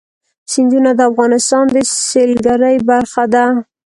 سیندونه 0.51 0.91
د 0.95 1.01
افغانستان 1.11 1.65
د 1.73 1.77
سیلګرۍ 2.09 2.77
برخه 2.89 3.23
ده. 3.33 3.45